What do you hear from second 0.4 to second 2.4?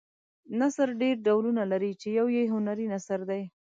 نثر ډېر ډولونه لري چې یو